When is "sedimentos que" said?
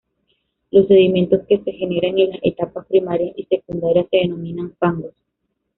0.87-1.59